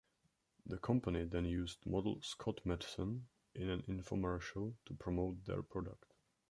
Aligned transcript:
The 0.65 0.79
company 0.79 1.25
then 1.25 1.45
used 1.45 1.85
model 1.85 2.23
Scott 2.23 2.61
Madsen 2.65 3.25
in 3.53 3.69
an 3.69 3.83
infomercial 3.83 4.73
to 4.87 4.95
promote 4.95 5.45
their 5.45 5.61
product. 5.61 6.15